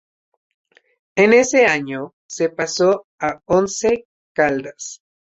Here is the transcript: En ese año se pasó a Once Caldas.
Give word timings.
En 1.15 1.31
ese 1.31 1.67
año 1.67 2.15
se 2.27 2.49
pasó 2.49 3.05
a 3.19 3.39
Once 3.45 4.07
Caldas. 4.33 5.03